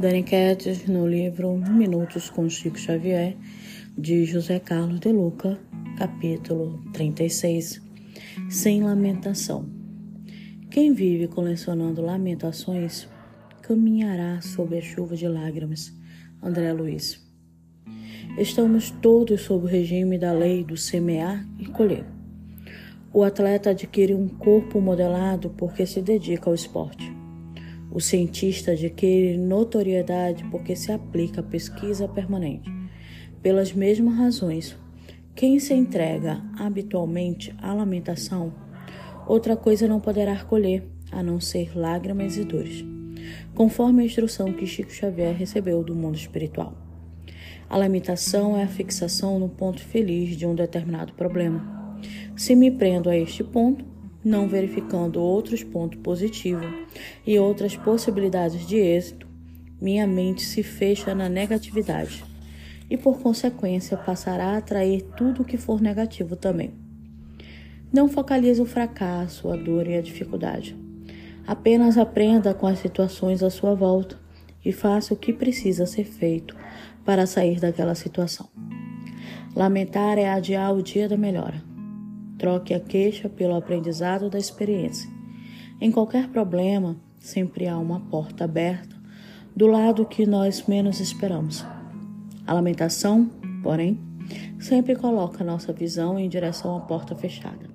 Dani 0.00 0.22
Quetes, 0.22 0.86
no 0.86 1.06
livro 1.06 1.58
Minutos 1.58 2.30
com 2.30 2.48
Chico 2.48 2.78
Xavier, 2.78 3.36
de 3.98 4.24
José 4.24 4.58
Carlos 4.58 4.98
de 4.98 5.12
Luca, 5.12 5.60
capítulo 5.98 6.82
36. 6.94 7.82
Sem 8.48 8.82
lamentação. 8.82 9.68
Quem 10.70 10.94
vive 10.94 11.28
colecionando 11.28 12.00
lamentações 12.00 13.06
caminhará 13.60 14.40
sob 14.40 14.78
a 14.78 14.80
chuva 14.80 15.14
de 15.14 15.28
lágrimas. 15.28 15.92
André 16.42 16.72
Luiz. 16.72 17.22
Estamos 18.38 18.90
todos 19.02 19.42
sob 19.42 19.66
o 19.66 19.68
regime 19.68 20.16
da 20.16 20.32
lei 20.32 20.64
do 20.64 20.78
semear 20.78 21.46
e 21.58 21.66
colher. 21.66 22.06
O 23.12 23.22
atleta 23.22 23.68
adquire 23.68 24.14
um 24.14 24.28
corpo 24.28 24.80
modelado 24.80 25.50
porque 25.58 25.84
se 25.84 26.00
dedica 26.00 26.48
ao 26.48 26.54
esporte. 26.54 27.20
O 27.92 28.00
cientista 28.00 28.70
adquire 28.70 29.36
notoriedade 29.36 30.44
porque 30.44 30.76
se 30.76 30.92
aplica 30.92 31.40
à 31.40 31.44
pesquisa 31.44 32.06
permanente. 32.06 32.70
Pelas 33.42 33.72
mesmas 33.72 34.14
razões, 34.14 34.76
quem 35.34 35.58
se 35.58 35.74
entrega 35.74 36.40
habitualmente 36.56 37.52
à 37.58 37.74
lamentação, 37.74 38.54
outra 39.26 39.56
coisa 39.56 39.88
não 39.88 39.98
poderá 39.98 40.36
colher 40.44 40.84
a 41.10 41.20
não 41.22 41.40
ser 41.40 41.76
lágrimas 41.76 42.36
e 42.36 42.44
dores, 42.44 42.84
conforme 43.54 44.02
a 44.02 44.06
instrução 44.06 44.52
que 44.52 44.66
Chico 44.66 44.92
Xavier 44.92 45.34
recebeu 45.34 45.82
do 45.82 45.94
mundo 45.94 46.16
espiritual. 46.16 46.76
A 47.68 47.76
lamentação 47.76 48.56
é 48.56 48.64
a 48.64 48.68
fixação 48.68 49.38
no 49.38 49.48
ponto 49.48 49.82
feliz 49.82 50.36
de 50.36 50.46
um 50.46 50.54
determinado 50.54 51.12
problema. 51.14 51.98
Se 52.36 52.54
me 52.54 52.70
prendo 52.70 53.08
a 53.08 53.16
este 53.16 53.42
ponto, 53.42 53.84
não 54.24 54.48
verificando 54.48 55.20
outros 55.20 55.62
pontos 55.62 55.98
positivos 56.00 56.66
e 57.26 57.38
outras 57.38 57.76
possibilidades 57.76 58.66
de 58.66 58.76
êxito, 58.76 59.26
minha 59.80 60.06
mente 60.06 60.42
se 60.42 60.62
fecha 60.62 61.14
na 61.14 61.28
negatividade 61.28 62.22
e, 62.90 62.96
por 62.96 63.20
consequência, 63.20 63.96
passará 63.96 64.46
a 64.46 64.56
atrair 64.58 65.02
tudo 65.16 65.42
o 65.42 65.44
que 65.44 65.56
for 65.56 65.80
negativo 65.80 66.36
também. 66.36 66.72
Não 67.92 68.08
focalize 68.08 68.60
o 68.60 68.66
fracasso, 68.66 69.50
a 69.50 69.56
dor 69.56 69.86
e 69.88 69.96
a 69.96 70.02
dificuldade. 70.02 70.76
Apenas 71.46 71.96
aprenda 71.96 72.52
com 72.52 72.66
as 72.66 72.78
situações 72.78 73.42
à 73.42 73.50
sua 73.50 73.74
volta 73.74 74.18
e 74.64 74.72
faça 74.72 75.14
o 75.14 75.16
que 75.16 75.32
precisa 75.32 75.86
ser 75.86 76.04
feito 76.04 76.54
para 77.04 77.26
sair 77.26 77.58
daquela 77.58 77.94
situação. 77.94 78.48
Lamentar 79.56 80.18
é 80.18 80.28
adiar 80.28 80.72
o 80.74 80.82
dia 80.82 81.08
da 81.08 81.16
melhora. 81.16 81.69
Troque 82.40 82.72
a 82.72 82.80
queixa 82.80 83.28
pelo 83.28 83.54
aprendizado 83.54 84.30
da 84.30 84.38
experiência. 84.38 85.10
Em 85.78 85.92
qualquer 85.92 86.28
problema, 86.28 86.96
sempre 87.18 87.68
há 87.68 87.76
uma 87.76 88.00
porta 88.00 88.44
aberta 88.44 88.96
do 89.54 89.66
lado 89.66 90.06
que 90.06 90.24
nós 90.24 90.64
menos 90.66 91.00
esperamos. 91.00 91.62
A 92.46 92.54
lamentação, 92.54 93.30
porém, 93.62 94.00
sempre 94.58 94.96
coloca 94.96 95.44
nossa 95.44 95.70
visão 95.70 96.18
em 96.18 96.30
direção 96.30 96.74
à 96.78 96.80
porta 96.80 97.14
fechada. 97.14 97.68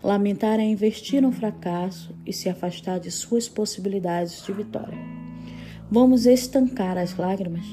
Lamentar 0.00 0.60
é 0.60 0.64
investir 0.64 1.20
no 1.20 1.32
fracasso 1.32 2.14
e 2.24 2.32
se 2.32 2.48
afastar 2.48 3.00
de 3.00 3.10
suas 3.10 3.48
possibilidades 3.48 4.44
de 4.46 4.52
vitória. 4.52 4.96
Vamos 5.90 6.24
estancar 6.24 6.96
as 6.96 7.16
lágrimas? 7.16 7.66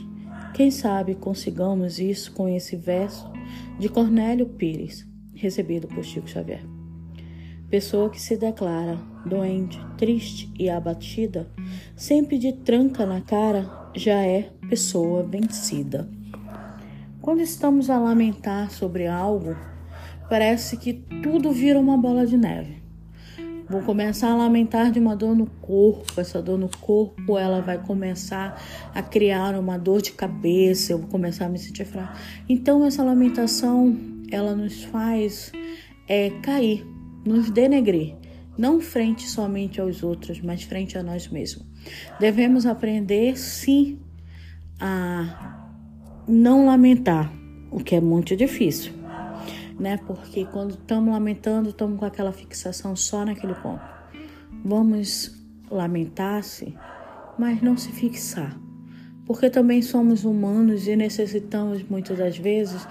Quem 0.56 0.72
sabe 0.72 1.14
consigamos 1.14 2.00
isso 2.00 2.32
com 2.32 2.50
esse 2.50 2.76
verso 2.76 3.32
de 3.78 3.88
Cornélio 3.90 4.48
Pires 4.48 5.06
recebido 5.36 5.88
por 5.88 6.04
Chico 6.04 6.28
Xavier. 6.28 6.64
Pessoa 7.70 8.10
que 8.10 8.22
se 8.22 8.38
declara 8.38 8.98
doente, 9.26 9.80
triste 9.98 10.52
e 10.58 10.70
abatida, 10.70 11.48
sempre 11.96 12.38
de 12.38 12.54
tranca 12.54 13.06
na 13.06 13.22
cara, 13.22 13.90
já 13.96 14.22
é 14.24 14.52
pessoa 14.70 15.24
vencida. 15.24 16.10
Quando 17.22 17.42
estamos 17.42 17.90
a 17.90 17.98
lamentar 17.98 18.70
sobre 18.70 19.08
algo, 19.08 19.56
parece 20.30 20.78
que 20.78 20.94
tudo 20.94 21.52
vira 21.52 21.80
uma 21.80 21.98
bola 21.98 22.26
de 22.26 22.38
neve. 22.38 22.86
Vou 23.68 23.82
começar 23.82 24.30
a 24.30 24.36
lamentar 24.36 24.92
de 24.92 25.00
uma 25.00 25.16
dor 25.16 25.36
no 25.36 25.48
corpo. 25.48 26.22
Essa 26.22 26.40
dor 26.40 26.60
no 26.60 26.70
corpo, 26.80 27.36
ela 27.36 27.62
vai 27.62 27.80
começar 27.80 28.62
a 28.94 29.02
criar 29.02 29.58
uma 29.58 29.76
dor 29.76 30.04
de 30.04 30.12
cabeça. 30.12 30.94
Eu 30.94 31.00
vou 31.00 31.08
começar 31.08 31.48
a 31.48 31.50
me 31.50 31.58
sentir 31.58 31.84
fraca. 31.84 32.14
Então, 32.48 32.86
essa 32.86 33.04
lamentação 33.04 33.98
ela 34.32 34.56
nos 34.56 34.84
faz 34.84 35.52
é, 36.08 36.30
cair, 36.42 36.86
nos 37.26 37.50
denegrir, 37.50 38.16
não 38.58 38.80
frente 38.80 39.28
somente 39.28 39.82
aos 39.82 40.04
outros, 40.04 40.42
mas 40.42 40.64
frente 40.64 40.98
a 40.98 41.04
nós 41.04 41.28
mesmos. 41.28 41.66
Devemos 42.20 42.66
aprender, 42.66 43.38
sim, 43.38 44.00
a 44.80 45.68
não 46.28 46.66
lamentar, 46.66 47.32
o 47.72 47.80
que 47.80 47.96
é 47.96 48.02
muito 48.02 48.36
difícil, 48.36 48.94
né? 49.80 49.98
Porque 50.08 50.46
quando 50.46 50.72
estamos 50.72 51.14
lamentando, 51.14 51.70
estamos 51.70 52.00
com 52.00 52.06
aquela 52.06 52.32
fixação 52.32 52.96
só 52.96 53.26
naquele 53.26 53.56
ponto. 53.56 53.84
Vamos 54.64 55.36
lamentar-se, 55.70 56.76
mas 57.38 57.62
não 57.62 57.78
se 57.78 57.92
fixar. 57.92 58.58
Porque 59.26 59.50
também 59.50 59.82
somos 59.82 60.24
humanos 60.24 60.88
e 60.88 60.96
necessitamos 60.96 61.84
muitas 61.84 62.18
das 62.18 62.38
vezes 62.38 62.88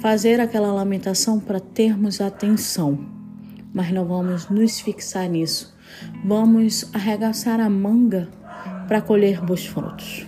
fazer 0.00 0.40
aquela 0.40 0.72
lamentação 0.72 1.40
para 1.40 1.60
termos 1.60 2.20
atenção, 2.20 2.98
mas 3.72 3.92
não 3.92 4.04
vamos 4.04 4.48
nos 4.48 4.80
fixar 4.80 5.28
nisso. 5.28 5.74
Vamos 6.24 6.88
arregaçar 6.94 7.60
a 7.60 7.70
manga 7.70 8.28
para 8.86 9.00
colher 9.00 9.40
bons 9.40 9.66
frutos. 9.66 10.26